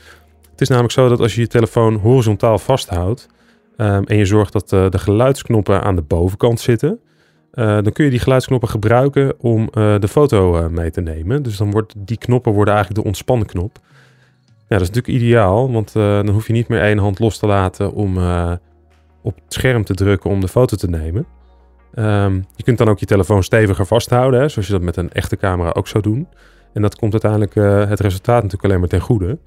Het 0.52 0.62
is 0.62 0.68
namelijk 0.68 0.94
zo 0.94 1.10
dat 1.10 1.20
als 1.20 1.36
je 1.36 1.42
je 1.42 1.48
telefoon 1.48 1.96
horizontaal 1.96 2.60
vasthoudt. 2.60 3.28
Um, 3.78 4.04
en 4.04 4.18
je 4.18 4.26
zorgt 4.26 4.54
dat 4.54 4.70
de 4.70 5.00
geluidsknoppen 5.00 5.84
aan 5.84 5.96
de 5.96 6.02
bovenkant 6.02 6.60
zitten. 6.60 7.00
Dan 7.52 7.92
kun 7.92 8.06
je 8.06 8.12
die 8.12 8.20
geluidsknoppen 8.20 8.70
gebruiken 8.70 9.34
om 9.40 9.70
de 9.74 10.08
foto 10.10 10.70
mee 10.70 10.92
te 10.92 11.02
nemen. 11.02 11.44
Dus 11.44 11.58
dan 11.58 11.72
worden 11.72 12.06
die 12.06 12.18
knoppen 12.18 12.54
worden 12.54 12.74
eigenlijk 12.74 13.04
de 13.04 13.10
ontspannen 13.10 13.48
knop. 13.48 13.80
Ja, 14.46 14.78
dat 14.78 14.82
is 14.82 14.88
natuurlijk 14.88 15.24
ideaal, 15.24 15.72
want 15.72 15.94
dan 15.94 16.30
hoef 16.30 16.48
je 16.48 16.54
niet 16.54 16.68
meer 16.68 16.82
één 16.82 16.98
hand 16.98 17.20
los 17.20 17.38
te 17.38 17.48
laten 17.48 17.94
om 17.94 18.18
op 19.22 19.36
het 19.36 19.54
scherm 19.54 19.84
te 19.84 19.94
drukken 19.94 20.30
om 20.30 20.42
de 20.42 20.48
foto 20.48 20.76
te 20.76 20.90
nemen. 20.90 21.26
Um, 21.96 22.46
je 22.56 22.64
kunt 22.64 22.78
dan 22.78 22.90
ook 22.90 23.00
je 23.00 23.06
telefoon 23.06 23.44
steviger 23.44 23.86
vasthouden, 23.86 24.40
hè, 24.40 24.50
zoals 24.50 24.68
je 24.68 24.74
dat 24.74 24.82
met 24.82 24.98
een 24.98 25.12
echte 25.12 25.38
camera 25.38 25.70
ook 25.70 25.88
zou 25.88 26.04
doen. 26.04 26.28
En 26.74 26.82
dat 26.82 26.96
komt 26.96 27.12
uiteindelijk 27.12 27.54
het 27.90 28.00
resultaat 28.00 28.36
natuurlijk 28.36 28.64
alleen 28.64 28.80
maar 28.80 28.90
ten 28.90 29.02
goede. 29.02 29.38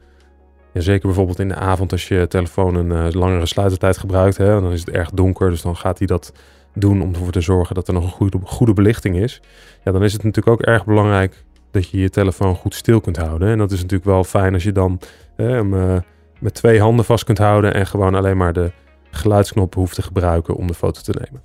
Zeker 0.73 1.07
bijvoorbeeld 1.07 1.39
in 1.39 1.49
de 1.49 1.55
avond 1.55 1.93
als 1.93 2.09
je 2.09 2.27
telefoon 2.29 2.75
een 2.75 3.13
langere 3.13 3.47
sluitertijd 3.47 3.99
gebruikt, 3.99 4.37
hè, 4.37 4.61
dan 4.61 4.73
is 4.73 4.81
het 4.81 4.91
erg 4.91 5.11
donker, 5.11 5.51
dus 5.51 5.63
dan 5.63 5.77
gaat 5.77 5.99
hij 5.99 6.07
dat 6.07 6.33
doen 6.75 7.03
om 7.03 7.13
ervoor 7.13 7.33
te 7.33 7.41
zorgen 7.41 7.75
dat 7.75 7.89
er 7.89 7.95
nog 7.95 8.05
een 8.05 8.11
goede, 8.11 8.39
goede 8.45 8.73
belichting 8.73 9.17
is. 9.17 9.41
Ja, 9.85 9.93
dan 9.93 10.03
is 10.03 10.13
het 10.13 10.23
natuurlijk 10.23 10.61
ook 10.61 10.67
erg 10.67 10.85
belangrijk 10.85 11.45
dat 11.71 11.91
je 11.91 11.99
je 11.99 12.11
telefoon 12.11 12.55
goed 12.55 12.75
stil 12.75 13.01
kunt 13.01 13.17
houden. 13.17 13.49
En 13.49 13.59
dat 13.59 13.73
is 13.73 13.77
natuurlijk 13.77 14.05
wel 14.05 14.25
fijn 14.25 14.55
als 14.55 14.63
je 14.63 14.73
dan 14.73 15.01
uh, 15.37 15.97
met 16.41 16.55
twee 16.55 16.81
handen 16.81 17.05
vast 17.05 17.25
kunt 17.25 17.39
houden 17.39 17.75
en 17.75 17.87
gewoon 17.87 18.15
alleen 18.15 18.37
maar 18.37 18.53
de 18.53 18.73
geluidsknop 19.11 19.75
hoeft 19.75 19.95
te 19.95 20.03
gebruiken 20.03 20.55
om 20.55 20.67
de 20.67 20.75
foto 20.75 21.01
te 21.01 21.15
nemen. 21.21 21.43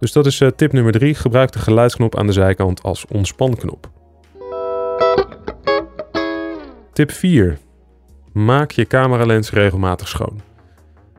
Dus 0.00 0.12
dat 0.12 0.26
is 0.26 0.40
uh, 0.40 0.48
tip 0.48 0.72
nummer 0.72 0.92
drie. 0.92 1.14
Gebruik 1.14 1.52
de 1.52 1.58
geluidsknop 1.58 2.16
aan 2.16 2.26
de 2.26 2.32
zijkant 2.32 2.82
als 2.82 3.06
ontspanknop. 3.06 3.90
Tip 6.92 7.10
4. 7.10 7.58
Maak 8.32 8.70
je 8.70 8.86
cameralens 8.86 9.50
regelmatig 9.50 10.08
schoon. 10.08 10.51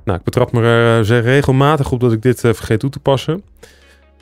Nou, 0.04 0.18
ik 0.18 0.24
betrap 0.24 0.52
me 0.52 0.62
er 0.62 1.12
uh, 1.12 1.22
regelmatig 1.22 1.92
op 1.92 2.00
dat 2.00 2.12
ik 2.12 2.22
dit 2.22 2.40
vergeet 2.40 2.80
toe 2.80 2.90
te 2.90 3.00
passen. 3.00 3.44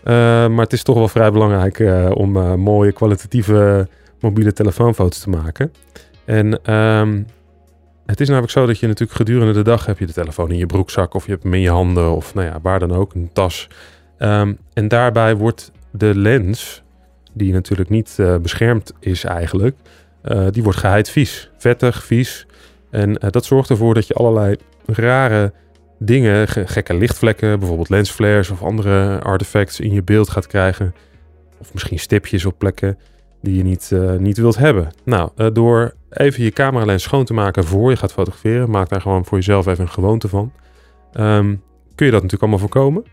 maar 0.03 0.63
het 0.63 0.73
is 0.73 0.83
toch 0.83 0.95
wel 0.95 1.07
vrij 1.07 1.31
belangrijk 1.31 1.83
om 2.13 2.31
mooie 2.59 2.91
kwalitatieve 2.91 3.87
mobiele 4.19 4.53
telefoonfoto's 4.53 5.19
te 5.19 5.29
maken. 5.29 5.73
En 6.25 6.73
um, 6.75 7.27
het 8.05 8.19
is 8.19 8.27
namelijk 8.27 8.51
zo 8.51 8.65
dat 8.65 8.79
je 8.79 8.87
natuurlijk 8.87 9.17
gedurende 9.17 9.53
de 9.53 9.61
dag 9.61 9.85
heb 9.85 9.99
je 9.99 10.05
de 10.05 10.13
telefoon 10.13 10.51
in 10.51 10.57
je 10.57 10.65
broekzak 10.65 11.13
of 11.13 11.25
je 11.25 11.31
hebt 11.31 11.43
hem 11.43 11.53
in 11.53 11.61
je 11.61 11.69
handen 11.69 12.15
of 12.15 12.33
nou 12.33 12.47
ja, 12.47 12.59
waar 12.61 12.79
dan 12.79 12.91
ook, 12.91 13.13
een 13.13 13.29
tas. 13.33 13.67
Um, 14.19 14.57
en 14.73 14.87
daarbij 14.87 15.35
wordt 15.35 15.71
de 15.91 16.15
lens, 16.15 16.83
die 17.33 17.53
natuurlijk 17.53 17.89
niet 17.89 18.17
beschermd 18.41 18.93
is 18.99 19.23
eigenlijk, 19.23 19.75
uh, 20.25 20.47
die 20.51 20.63
wordt 20.63 20.77
geheid 20.77 21.09
vies. 21.09 21.49
Vettig, 21.57 22.03
vies. 22.03 22.45
En 22.89 23.13
dat 23.13 23.45
zorgt 23.45 23.69
ervoor 23.69 23.93
dat 23.93 24.07
je 24.07 24.13
allerlei 24.13 24.55
rare 24.85 25.53
dingen, 26.03 26.47
gekke 26.47 26.93
lichtvlekken, 26.93 27.59
bijvoorbeeld 27.59 27.89
lensflares 27.89 28.49
of 28.49 28.63
andere 28.63 29.19
artefacts 29.19 29.79
in 29.79 29.93
je 29.93 30.03
beeld 30.03 30.29
gaat 30.29 30.47
krijgen. 30.47 30.93
Of 31.59 31.73
misschien 31.73 31.99
stipjes 31.99 32.45
op 32.45 32.57
plekken 32.57 32.97
die 33.41 33.57
je 33.57 33.63
niet, 33.63 33.89
uh, 33.93 34.15
niet 34.15 34.37
wilt 34.37 34.57
hebben. 34.57 34.91
Nou, 35.03 35.29
uh, 35.37 35.47
door 35.53 35.93
even 36.09 36.43
je 36.43 36.51
cameralens 36.51 37.03
schoon 37.03 37.25
te 37.25 37.33
maken 37.33 37.63
voor 37.63 37.89
je 37.89 37.95
gaat 37.95 38.13
fotograferen, 38.13 38.69
maak 38.69 38.89
daar 38.89 39.01
gewoon 39.01 39.25
voor 39.25 39.37
jezelf 39.37 39.67
even 39.67 39.83
een 39.83 39.89
gewoonte 39.89 40.27
van. 40.27 40.51
Um, 41.13 41.61
kun 41.95 42.05
je 42.05 42.11
dat 42.11 42.21
natuurlijk 42.21 42.41
allemaal 42.41 42.59
voorkomen. 42.59 43.03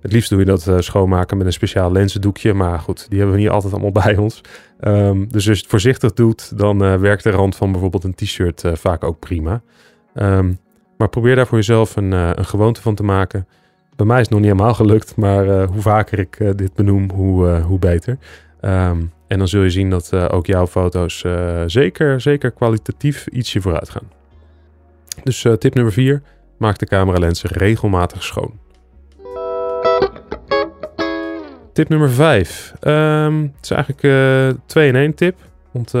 Het 0.00 0.12
liefst 0.12 0.30
doe 0.30 0.38
je 0.38 0.44
dat 0.44 0.66
uh, 0.66 0.78
schoonmaken 0.78 1.36
met 1.36 1.46
een 1.46 1.52
speciaal 1.52 1.92
lenzendoekje, 1.92 2.54
maar 2.54 2.78
goed, 2.78 3.06
die 3.08 3.18
hebben 3.18 3.36
we 3.36 3.42
niet 3.42 3.50
altijd 3.50 3.72
allemaal 3.72 3.92
bij 4.04 4.16
ons. 4.16 4.40
Um, 4.80 5.26
dus 5.28 5.34
als 5.34 5.44
je 5.44 5.62
het 5.62 5.70
voorzichtig 5.70 6.12
doet, 6.12 6.58
dan 6.58 6.78
werkt 6.78 7.22
de 7.22 7.30
rand 7.30 7.56
van 7.56 7.72
bijvoorbeeld 7.72 8.04
een 8.04 8.14
t-shirt 8.14 8.62
vaak 8.74 9.04
ook 9.04 9.18
prima. 9.18 9.62
Um, 10.14 10.58
maar 10.98 11.08
probeer 11.08 11.36
daar 11.36 11.46
voor 11.46 11.58
jezelf 11.58 11.96
een, 11.96 12.12
een 12.12 12.44
gewoonte 12.44 12.82
van 12.82 12.94
te 12.94 13.02
maken. 13.02 13.46
Bij 13.96 14.06
mij 14.06 14.16
is 14.16 14.22
het 14.22 14.30
nog 14.30 14.40
niet 14.40 14.50
helemaal 14.50 14.74
gelukt, 14.74 15.16
maar 15.16 15.64
hoe 15.64 15.82
vaker 15.82 16.18
ik 16.18 16.38
dit 16.56 16.74
benoem, 16.74 17.10
hoe, 17.10 17.60
hoe 17.60 17.78
beter. 17.78 18.18
Um, 18.60 19.12
en 19.26 19.38
dan 19.38 19.48
zul 19.48 19.62
je 19.62 19.70
zien 19.70 19.90
dat 19.90 20.14
ook 20.14 20.46
jouw 20.46 20.66
foto's 20.66 21.24
zeker, 21.66 22.20
zeker 22.20 22.50
kwalitatief 22.50 23.26
ietsje 23.26 23.60
vooruit 23.60 23.90
gaan. 23.90 24.10
Dus 25.22 25.46
tip 25.58 25.74
nummer 25.74 25.92
4. 25.92 26.22
Maak 26.56 26.78
de 26.78 26.86
cameralensen 26.86 27.50
regelmatig 27.50 28.22
schoon. 28.22 28.58
Tip 31.72 31.88
nummer 31.88 32.10
5. 32.10 32.72
Um, 32.80 32.92
ehm, 32.92 33.42
het 33.42 33.64
is 33.64 33.70
eigenlijk 33.70 34.00
2 34.66 34.88
in 34.88 34.96
1 34.96 35.14
tip. 35.14 35.36
Want 35.72 35.92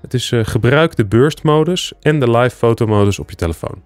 het 0.00 0.14
is 0.14 0.32
gebruik 0.42 0.96
de 0.96 1.06
burst-modus 1.06 1.92
en 2.00 2.20
de 2.20 2.30
live 2.30 2.56
fotomodus 2.56 3.18
op 3.18 3.30
je 3.30 3.36
telefoon. 3.36 3.82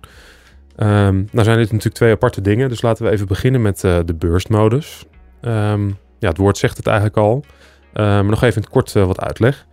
Um, 0.76 1.28
nou 1.32 1.44
zijn 1.44 1.56
dit 1.56 1.66
natuurlijk 1.66 1.94
twee 1.94 2.12
aparte 2.12 2.40
dingen. 2.40 2.68
Dus 2.68 2.82
laten 2.82 3.04
we 3.04 3.10
even 3.10 3.26
beginnen 3.26 3.62
met 3.62 3.80
de 3.80 4.14
burst-modus. 4.18 5.04
Um, 5.42 5.98
ja, 6.18 6.28
het 6.28 6.36
woord 6.36 6.58
zegt 6.58 6.76
het 6.76 6.86
eigenlijk 6.86 7.16
al. 7.16 7.44
Maar 7.92 8.24
nog 8.24 8.42
even 8.42 8.68
kort 8.68 8.94
uh, 8.94 9.06
wat 9.06 9.20
uitleg. 9.20 9.66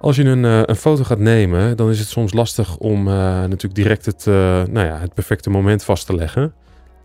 Als 0.00 0.16
je 0.16 0.24
een, 0.24 0.42
een, 0.42 0.76
foto 0.76 1.04
gaat 1.04 1.18
nemen, 1.18 1.76
dan 1.76 1.90
is 1.90 1.98
het 1.98 2.08
soms 2.08 2.32
lastig 2.32 2.76
om 2.76 3.04
natuurlijk 3.04 3.74
direct 3.74 4.06
het, 4.06 4.24
nou 4.70 4.86
ja, 4.86 4.98
het 4.98 5.14
perfecte 5.14 5.50
moment 5.50 5.84
vast 5.84 6.06
te 6.06 6.14
leggen. 6.14 6.54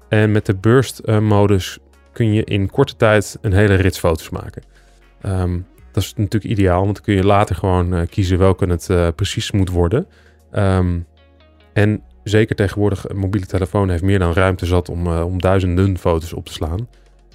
En 0.10 0.32
met 0.32 0.46
de 0.46 0.56
burst-modus 0.56 1.80
kun 2.12 2.34
je 2.34 2.44
in 2.44 2.70
korte 2.70 2.96
tijd 2.96 3.38
een 3.42 3.54
hele 3.54 3.76
rits 3.76 4.00
foto's 4.00 4.30
maken. 4.30 4.64
Dat 5.94 6.04
is 6.04 6.14
natuurlijk 6.16 6.54
ideaal, 6.54 6.84
want 6.84 6.96
dan 6.96 7.04
kun 7.04 7.16
je 7.16 7.26
later 7.26 7.56
gewoon 7.56 8.08
kiezen 8.08 8.38
welke 8.38 8.66
het 8.66 9.16
precies 9.16 9.52
moet 9.52 9.70
worden. 9.70 10.08
Um, 10.56 11.06
en 11.74 12.04
zeker 12.24 12.56
tegenwoordig, 12.56 13.10
een 13.10 13.18
mobiele 13.18 13.46
telefoon 13.46 13.90
heeft 13.90 14.04
meer 14.04 14.20
dan 14.20 14.34
ruimte 14.34 14.66
zat 14.66 14.90
om, 14.90 15.08
om 15.08 15.42
duizenden 15.42 15.98
foto's 15.98 16.34
op 16.34 16.46
te 16.46 16.54
slaan. 16.54 16.88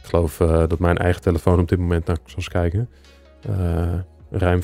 Ik 0.03 0.05
geloof 0.05 0.41
uh, 0.41 0.49
dat 0.49 0.79
mijn 0.79 0.97
eigen 0.97 1.23
telefoon 1.23 1.61
op 1.61 1.69
dit 1.69 1.79
moment, 1.79 2.07
nou, 2.07 2.19
ik 2.25 2.29
zal 2.29 2.39
eens 2.39 2.49
kijken, 2.49 2.89
uh, 3.51 3.95
ruim 4.31 4.61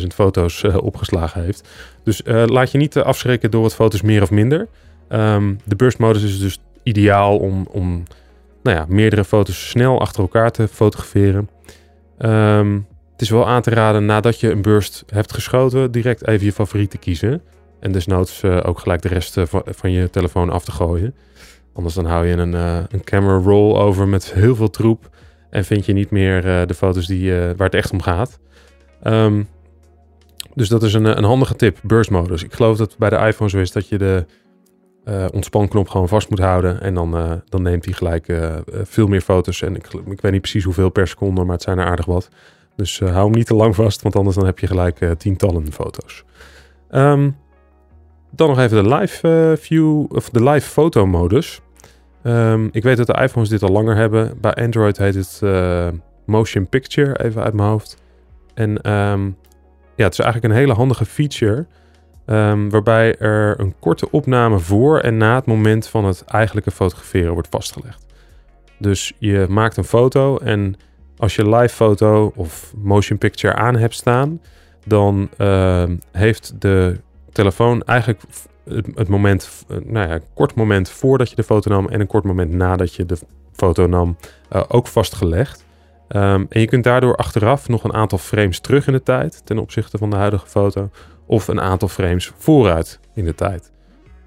14.000 0.00 0.06
foto's 0.06 0.62
uh, 0.62 0.76
opgeslagen 0.76 1.42
heeft. 1.42 1.68
Dus 2.02 2.22
laat 2.24 2.70
je 2.70 2.78
niet 2.78 2.96
afschrikken 2.96 3.50
door 3.50 3.62
wat 3.62 3.74
foto's 3.74 4.02
meer 4.02 4.22
of 4.22 4.30
minder. 4.30 4.68
Um, 5.08 5.58
de 5.64 5.76
burstmodus 5.76 6.22
is 6.22 6.38
dus 6.38 6.58
ideaal 6.82 7.38
om, 7.38 7.66
om 7.70 8.02
nou 8.62 8.76
ja, 8.76 8.86
meerdere 8.88 9.24
foto's 9.24 9.68
snel 9.68 10.00
achter 10.00 10.22
elkaar 10.22 10.50
te 10.50 10.68
fotograferen. 10.68 11.48
Um, 12.18 12.86
het 13.14 13.22
is 13.22 13.30
wel 13.30 13.46
aan 13.46 13.62
te 13.62 13.70
raden 13.70 14.06
nadat 14.06 14.40
je 14.40 14.50
een 14.50 14.62
burst 14.62 15.04
hebt 15.06 15.32
geschoten, 15.32 15.90
direct 15.90 16.26
even 16.26 16.46
je 16.46 16.52
favoriet 16.52 16.90
te 16.90 16.98
kiezen. 16.98 17.42
En 17.80 17.92
desnoods 17.92 18.44
ook 18.44 18.78
gelijk 18.78 19.02
de 19.02 19.08
rest 19.08 19.40
van, 19.40 19.62
van, 19.66 19.90
je 19.90 20.10
telefoon 20.10 20.50
af 20.50 20.64
te 20.64 20.72
gooien. 20.72 21.14
Anders 21.72 21.94
dan 21.94 22.04
hou 22.04 22.26
je 22.26 22.36
een, 22.36 22.52
een 22.92 23.04
camera 23.04 23.38
roll 23.38 23.76
over 23.76 24.08
met 24.08 24.32
heel 24.32 24.56
veel 24.56 24.70
troep. 24.70 25.10
En 25.50 25.64
vind 25.64 25.86
je 25.86 25.92
niet 25.92 26.10
meer 26.10 26.66
de 26.66 26.74
foto's 26.74 27.06
die, 27.06 27.32
waar 27.32 27.66
het 27.66 27.74
echt 27.74 27.92
om 27.92 28.02
gaat. 28.02 28.38
Ehm, 29.02 29.42
dus 30.54 30.68
dat 30.68 30.82
is 30.82 30.94
een, 30.94 31.04
een 31.04 31.24
handige 31.24 31.56
tip, 31.56 31.78
burstmodus. 31.82 32.42
Ik 32.42 32.52
geloof 32.52 32.76
dat 32.76 32.98
bij 32.98 33.10
de 33.10 33.16
iPhone 33.16 33.50
zo 33.50 33.58
is 33.58 33.72
dat 33.72 33.88
je 33.88 33.98
de 33.98 34.26
ontspanknop 35.32 35.88
gewoon 35.88 36.08
vast 36.08 36.30
moet 36.30 36.38
houden. 36.38 36.80
En 36.80 36.94
dan, 36.94 37.42
dan 37.48 37.62
neemt 37.62 37.84
hij 37.84 37.94
gelijk 37.94 38.26
veel 38.82 39.06
meer 39.06 39.20
foto's. 39.20 39.62
En 39.62 39.76
ik, 39.76 39.86
ik 40.06 40.20
weet 40.20 40.32
niet 40.32 40.40
precies 40.40 40.64
hoeveel 40.64 40.90
per 40.90 41.08
seconde, 41.08 41.44
maar 41.44 41.54
het 41.54 41.62
zijn 41.62 41.78
er 41.78 41.86
aardig 41.86 42.06
wat. 42.06 42.28
Dus 42.76 42.98
hou 42.98 43.24
hem 43.24 43.30
niet 43.30 43.46
te 43.46 43.54
lang 43.54 43.74
vast, 43.74 44.02
want 44.02 44.16
anders 44.16 44.36
dan 44.36 44.46
heb 44.46 44.58
je 44.58 44.66
gelijk 44.66 45.14
tientallen 45.18 45.72
foto's. 45.72 46.24
Um, 46.90 47.36
dan 48.30 48.48
nog 48.48 48.58
even 48.58 48.82
de 48.82 48.94
live 48.94 49.56
view, 49.60 50.04
of 50.08 50.30
de 50.30 50.42
live 50.42 50.70
foto 50.70 51.06
modus. 51.06 51.60
Um, 52.22 52.68
ik 52.72 52.82
weet 52.82 52.96
dat 52.96 53.06
de 53.06 53.22
iPhones 53.22 53.48
dit 53.48 53.62
al 53.62 53.68
langer 53.68 53.96
hebben. 53.96 54.40
Bij 54.40 54.54
Android 54.54 54.98
heet 54.98 55.14
het 55.14 55.42
Motion 56.26 56.68
Picture, 56.68 57.24
even 57.24 57.42
uit 57.42 57.54
mijn 57.54 57.68
hoofd. 57.68 58.02
En 58.54 58.90
um, 58.92 59.36
ja, 59.96 60.04
het 60.04 60.12
is 60.12 60.18
eigenlijk 60.18 60.44
een 60.54 60.60
hele 60.60 60.72
handige 60.72 61.04
feature. 61.04 61.66
Waarbij 62.70 63.16
er 63.16 63.60
een 63.60 63.74
korte 63.78 64.10
opname 64.10 64.58
voor 64.58 64.98
en 65.00 65.16
na 65.16 65.34
het 65.34 65.46
moment 65.46 65.86
van 65.86 66.04
het 66.04 66.24
eigenlijke 66.24 66.70
fotograferen 66.70 67.32
wordt 67.32 67.48
vastgelegd. 67.50 68.06
Dus 68.78 69.12
je 69.18 69.46
maakt 69.48 69.76
een 69.76 69.84
foto 69.84 70.36
en 70.36 70.76
als 71.24 71.34
je 71.34 71.48
live 71.48 71.74
foto 71.74 72.32
of 72.36 72.72
motion 72.76 73.18
picture 73.18 73.54
aan 73.54 73.76
hebt 73.76 73.94
staan, 73.94 74.40
dan 74.86 75.28
uh, 75.38 75.84
heeft 76.12 76.54
de 76.58 77.00
telefoon 77.32 77.82
eigenlijk 77.82 78.22
het, 78.94 79.08
moment, 79.08 79.64
nou 79.68 80.08
ja, 80.08 80.14
een 80.14 80.22
kort 80.34 80.54
moment 80.54 80.90
voordat 80.90 81.30
je 81.30 81.36
de 81.36 81.42
foto 81.42 81.70
nam 81.70 81.88
en 81.88 82.00
een 82.00 82.06
kort 82.06 82.24
moment 82.24 82.52
nadat 82.52 82.94
je 82.94 83.06
de 83.06 83.18
foto 83.52 83.86
nam, 83.86 84.16
uh, 84.52 84.62
ook 84.68 84.86
vastgelegd. 84.86 85.64
Um, 86.08 86.46
en 86.48 86.60
je 86.60 86.66
kunt 86.66 86.84
daardoor 86.84 87.16
achteraf 87.16 87.68
nog 87.68 87.84
een 87.84 87.94
aantal 87.94 88.18
frames 88.18 88.60
terug 88.60 88.86
in 88.86 88.92
de 88.92 89.02
tijd 89.02 89.40
ten 89.44 89.58
opzichte 89.58 89.98
van 89.98 90.10
de 90.10 90.16
huidige 90.16 90.46
foto 90.46 90.90
of 91.26 91.48
een 91.48 91.60
aantal 91.60 91.88
frames 91.88 92.32
vooruit 92.38 93.00
in 93.14 93.24
de 93.24 93.34
tijd. 93.34 93.72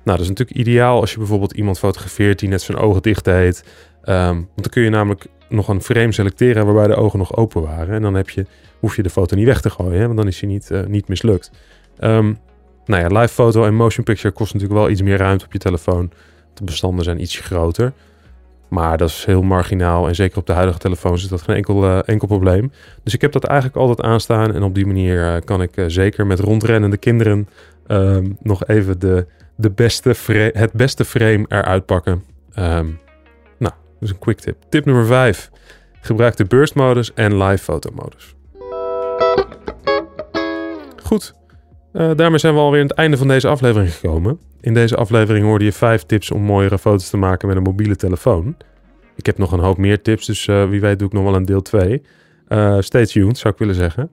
Nou, 0.04 0.18
dat 0.18 0.20
is 0.20 0.28
natuurlijk 0.28 0.58
ideaal 0.58 1.00
als 1.00 1.12
je 1.12 1.18
bijvoorbeeld 1.18 1.54
iemand 1.54 1.80
fotografeert 1.80 2.40
die 2.40 2.50
net 2.50 2.62
zijn 2.62 2.78
ogen 2.78 3.02
dicht 3.02 3.26
deed. 3.26 3.64
Um, 4.04 4.16
want 4.16 4.48
dan 4.56 4.70
kun 4.70 4.84
je 4.84 4.90
namelijk 4.90 5.28
nog 5.50 5.68
een 5.68 5.82
frame 5.82 6.12
selecteren 6.12 6.66
waarbij 6.66 6.88
de 6.88 6.96
ogen 6.96 7.20
nog 7.20 7.36
open 7.36 7.62
waren. 7.62 7.96
En 7.96 8.02
dan 8.02 8.14
heb 8.14 8.30
je, 8.30 8.46
hoef 8.80 8.96
je 8.96 9.04
de 9.04 9.10
foto 9.10 9.36
niet 9.36 9.46
weg 9.46 9.62
te 9.62 9.70
gooien, 9.70 10.00
hè, 10.00 10.06
want 10.06 10.18
dan 10.18 10.28
is 10.28 10.40
hij 10.40 10.50
niet, 10.50 10.70
uh, 10.72 10.86
niet 10.86 11.08
mislukt. 11.08 11.52
Um, 12.00 12.38
nou 12.86 13.02
ja, 13.02 13.20
live 13.20 13.34
foto 13.34 13.66
en 13.66 13.76
motion 13.76 14.04
picture 14.04 14.34
kost 14.34 14.54
natuurlijk 14.54 14.80
wel 14.80 14.90
iets 14.90 15.02
meer 15.02 15.18
ruimte 15.18 15.46
op 15.46 15.54
je 15.54 15.60
telefoon. 15.60 16.12
De 16.54 16.64
bestanden 16.64 17.04
zijn 17.04 17.22
iets 17.22 17.40
groter. 17.40 17.94
Maar 18.68 18.98
dat 18.98 19.10
is 19.10 19.26
heel 19.26 19.42
marginaal 19.42 20.08
en 20.08 20.16
zeker 20.16 20.38
op 20.38 20.46
de 20.46 20.54
huidige 20.54 20.80
telefoons 20.80 21.24
is 21.24 21.30
dat 21.30 21.42
geen 21.42 21.56
enkel, 21.56 21.84
uh, 21.84 22.00
enkel 22.06 22.28
probleem. 22.28 22.72
Dus 23.04 23.14
ik 23.14 23.22
heb 23.22 23.32
dat 23.32 23.44
eigenlijk 23.44 23.80
altijd 23.80 24.02
aanstaan 24.08 24.54
en 24.54 24.64
op 24.64 24.76
die 24.76 24.86
manier 24.86 25.36
uh, 25.36 25.36
kan 25.44 25.62
ik 25.62 25.72
zeker 25.88 26.28
met 26.28 26.40
rondrennende 26.40 26.98
kinderen 26.98 27.50
ehm, 27.88 28.32
nog 28.42 28.66
even 28.66 29.00
de, 29.00 29.26
de 29.56 29.70
beste 29.70 30.16
het 30.54 30.72
beste 30.74 31.06
frame 31.06 31.46
eruit 31.48 31.86
pakken. 31.86 32.24
Nou, 32.54 32.86
dus 34.00 34.10
een 34.10 34.20
quick 34.20 34.40
tip. 34.40 34.58
Tip 34.70 34.86
nummer 34.86 35.06
5. 35.06 35.50
Gebruik 36.02 36.38
de 36.38 36.46
burst 36.46 36.76
modus 36.76 37.14
en 37.14 37.44
live 37.44 37.64
foto 37.64 37.90
modus. 37.94 38.36
Goed, 41.04 41.34
daarmee 41.92 42.40
zijn 42.40 42.54
we 42.54 42.60
alweer 42.60 42.82
aan 42.82 42.88
het 42.88 42.98
einde 42.98 43.18
van 43.18 43.28
deze 43.28 43.48
aflevering 43.48 43.94
gekomen. 43.94 44.40
In 44.62 44.74
deze 44.74 44.96
aflevering 44.96 45.46
hoorde 45.46 45.66
je 45.66 45.72
vijf 45.72 46.04
tips 46.04 46.32
om 46.32 46.42
mooiere 46.42 46.78
foto's 46.78 47.10
te 47.10 47.18
maken 47.18 47.48
met 47.48 47.58
een 47.58 47.64
mobiele 47.64 47.96
telefoon. 47.96 48.56
Ik 49.16 49.26
heb 49.26 49.38
nog 49.38 49.52
een 49.52 49.60
hoop 49.60 49.78
meer 49.78 50.02
tips, 50.02 50.26
dus 50.26 50.48
uh, 50.48 50.70
wie 50.70 50.82
weet 50.82 51.00
doe 51.00 51.08
ik 51.08 51.14
nog 51.14 51.24
wel 51.24 51.36
een 51.36 51.46
deel 51.46 51.62
2. 51.62 52.02
Uh, 52.48 52.78
eh, 52.78 52.82
stay 52.82 53.06
tuned, 53.06 53.38
zou 53.38 53.54
ik 53.54 53.60
willen 53.60 53.76
zeggen. 53.76 54.12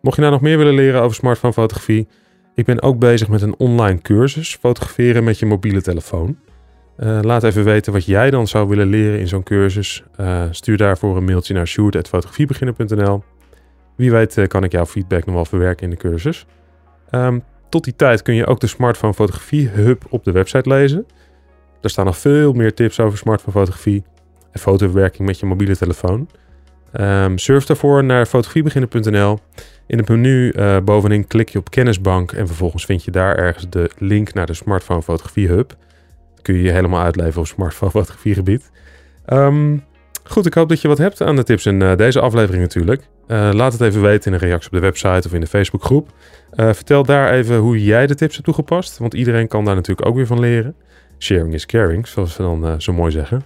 Mocht 0.00 0.16
je 0.16 0.20
nou 0.20 0.32
nog 0.32 0.42
meer 0.42 0.58
willen 0.58 0.74
leren 0.74 1.02
over 1.02 1.16
smartphone 1.16 1.52
fotografie, 1.52 2.08
ik 2.54 2.64
ben 2.64 2.82
ook 2.82 2.98
bezig 2.98 3.28
met 3.28 3.42
een 3.42 3.54
online 3.58 4.00
cursus 4.00 4.56
fotograferen 4.60 5.24
met 5.24 5.38
je 5.38 5.46
mobiele 5.46 5.82
telefoon. 5.82 6.38
Uh, 6.98 7.18
laat 7.22 7.42
even 7.44 7.64
weten 7.64 7.92
wat 7.92 8.04
jij 8.04 8.30
dan 8.30 8.46
zou 8.46 8.68
willen 8.68 8.86
leren 8.86 9.18
in 9.18 9.28
zo'n 9.28 9.42
cursus. 9.42 10.02
stuur 10.50 10.76
daarvoor 10.76 11.16
een 11.16 11.24
mailtje 11.24 11.54
naar 11.54 11.66
sjoerd.fotografiebeginner.nl. 11.66 13.24
Wie 13.96 14.10
weet 14.10 14.48
kan 14.48 14.64
ik 14.64 14.72
jouw 14.72 14.86
feedback 14.86 15.24
nog 15.24 15.34
wel 15.34 15.44
verwerken 15.44 15.84
in 15.84 15.90
de 15.90 15.96
cursus. 15.96 16.46
Um, 17.10 17.44
tot 17.68 17.84
die 17.84 17.96
tijd 17.96 18.22
kun 18.22 18.34
je 18.34 18.46
ook 18.46 18.60
de 18.60 18.66
Smartphone 18.66 19.14
Fotografie 19.14 19.68
Hub 19.68 20.04
op 20.08 20.24
de 20.24 20.32
website 20.32 20.68
lezen. 20.68 21.06
Daar 21.80 21.90
staan 21.90 22.04
nog 22.04 22.18
veel 22.18 22.52
meer 22.52 22.74
tips 22.74 23.00
over 23.00 23.18
smartphone 23.18 23.52
fotografie 23.52 24.04
en 24.50 24.60
fotoverwerking 24.60 25.28
met 25.28 25.38
je 25.38 25.46
mobiele 25.46 25.76
telefoon. 25.76 26.28
Um, 27.00 27.38
surf 27.38 27.66
daarvoor 27.66 28.04
naar 28.04 28.26
fotografiebeginnen.nl. 28.26 29.38
In 29.86 29.98
het 29.98 30.08
menu 30.08 30.52
bovenin 30.84 31.26
klik 31.26 31.48
je 31.48 31.58
op 31.58 31.70
kennisbank 31.70 32.32
en 32.32 32.46
vervolgens 32.46 32.84
vind 32.84 33.04
je 33.04 33.10
daar 33.10 33.36
ergens 33.36 33.70
de 33.70 33.90
link 33.98 34.34
naar 34.34 34.46
de 34.46 34.54
Smartphone 34.54 35.02
Fotografie 35.02 35.48
Hub. 35.48 35.76
Kun 36.42 36.54
je 36.54 36.62
je 36.62 36.70
helemaal 36.70 37.02
uitleven 37.02 37.40
op 37.40 37.46
smartphone 37.46 37.90
fotografiegebied. 37.90 38.70
Um, 39.32 39.84
goed, 40.24 40.46
ik 40.46 40.54
hoop 40.54 40.68
dat 40.68 40.80
je 40.80 40.88
wat 40.88 40.98
hebt 40.98 41.20
aan 41.20 41.36
de 41.36 41.42
tips 41.42 41.66
in 41.66 41.80
uh, 41.80 41.96
deze 41.96 42.20
aflevering 42.20 42.62
natuurlijk. 42.62 43.08
Uh, 43.28 43.50
laat 43.52 43.72
het 43.72 43.80
even 43.80 44.02
weten 44.02 44.26
in 44.26 44.32
een 44.32 44.46
reactie 44.46 44.70
op 44.70 44.74
de 44.74 44.80
website 44.80 45.28
of 45.28 45.34
in 45.34 45.40
de 45.40 45.46
Facebookgroep. 45.46 46.08
Uh, 46.54 46.72
vertel 46.72 47.02
daar 47.02 47.30
even 47.30 47.56
hoe 47.56 47.84
jij 47.84 48.06
de 48.06 48.14
tips 48.14 48.32
hebt 48.32 48.44
toegepast, 48.44 48.98
want 48.98 49.14
iedereen 49.14 49.48
kan 49.48 49.64
daar 49.64 49.74
natuurlijk 49.74 50.08
ook 50.08 50.14
weer 50.14 50.26
van 50.26 50.40
leren. 50.40 50.74
Sharing 51.18 51.54
is 51.54 51.66
caring, 51.66 52.06
zoals 52.06 52.34
ze 52.34 52.42
dan 52.42 52.80
zo 52.80 52.92
mooi 52.92 53.10
zeggen. 53.10 53.42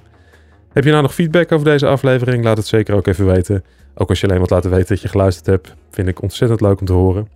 Heb 0.72 0.84
je 0.84 0.90
nou 0.90 1.02
nog 1.02 1.14
feedback 1.14 1.52
over 1.52 1.64
deze 1.64 1.86
aflevering? 1.86 2.44
Laat 2.44 2.56
het 2.56 2.66
zeker 2.66 2.94
ook 2.94 3.06
even 3.06 3.26
weten. 3.26 3.64
Ook 3.94 4.08
als 4.08 4.20
je 4.20 4.26
alleen 4.26 4.40
wat 4.40 4.50
laten 4.50 4.70
weten 4.70 4.88
dat 4.88 5.00
je 5.00 5.08
geluisterd 5.08 5.46
hebt, 5.46 5.74
vind 5.90 6.08
ik 6.08 6.22
ontzettend 6.22 6.60
leuk 6.60 6.80
om 6.80 6.86
te 6.86 6.92
horen. 6.92 7.28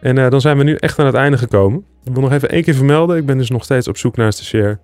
En 0.00 0.30
dan 0.30 0.40
zijn 0.40 0.58
we 0.58 0.64
nu 0.64 0.74
echt 0.74 0.98
aan 0.98 1.06
het 1.06 1.14
einde 1.14 1.38
gekomen. 1.38 1.84
Ik 2.04 2.12
wil 2.12 2.22
nog 2.22 2.32
even 2.32 2.48
één 2.48 2.62
keer 2.62 2.74
vermelden. 2.74 3.16
Ik 3.16 3.26
ben 3.26 3.38
dus 3.38 3.50
nog 3.50 3.64
steeds 3.64 3.88
op 3.88 3.96
zoek 3.96 4.16
naar 4.16 4.26
een 4.26 4.32
stagiair. 4.32 4.78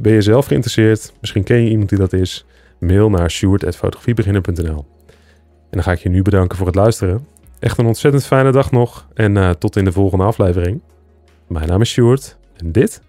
Ben 0.00 0.12
je 0.12 0.22
zelf 0.22 0.46
geïnteresseerd? 0.46 1.12
Misschien 1.20 1.42
ken 1.42 1.62
je 1.62 1.70
iemand 1.70 1.88
die 1.88 1.98
dat 1.98 2.12
is? 2.12 2.46
Mail 2.78 3.10
naar 3.10 3.30
sjoerd.fotografiebeginner.nl 3.30 4.86
En 5.46 5.70
dan 5.70 5.82
ga 5.82 5.92
ik 5.92 5.98
je 5.98 6.08
nu 6.08 6.22
bedanken 6.22 6.56
voor 6.56 6.66
het 6.66 6.74
luisteren. 6.74 7.26
Echt 7.58 7.78
een 7.78 7.86
ontzettend 7.86 8.26
fijne 8.26 8.52
dag 8.52 8.70
nog 8.70 9.08
en 9.14 9.36
uh, 9.36 9.50
tot 9.50 9.76
in 9.76 9.84
de 9.84 9.92
volgende 9.92 10.24
aflevering. 10.24 10.80
Mijn 11.46 11.68
naam 11.68 11.80
is 11.80 11.90
Stuart 11.90 12.36
en 12.56 12.72
dit 12.72 13.02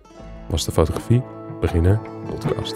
was 0.47 0.65
de 0.65 0.71
Fotografie 0.71 1.21
Beginner 1.61 1.99
Podcast. 2.29 2.75